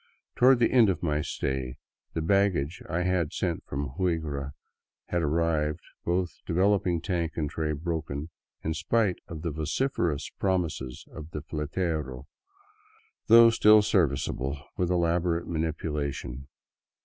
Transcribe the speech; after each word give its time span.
Toward 0.35 0.57
the 0.57 0.71
end 0.71 0.89
of 0.89 1.03
my 1.03 1.21
stay 1.21 1.77
the 2.15 2.23
baggage 2.23 2.81
I 2.89 3.03
had 3.03 3.31
sent 3.31 3.63
from 3.67 3.89
Huigra 3.99 4.53
had 5.09 5.21
arrived, 5.21 5.81
both 6.03 6.39
de 6.47 6.53
veloping 6.55 7.03
tank 7.03 7.33
and 7.35 7.47
tray 7.47 7.73
broken, 7.73 8.31
in 8.63 8.73
spite 8.73 9.19
of 9.27 9.43
the 9.43 9.51
vociferous 9.51 10.29
promises 10.39 11.05
of 11.11 11.29
the 11.29 11.43
Hetero, 11.51 12.25
though 13.27 13.51
still 13.51 13.83
serviceable 13.83 14.59
with 14.75 14.89
elaborate 14.89 15.47
manipulation. 15.47 16.47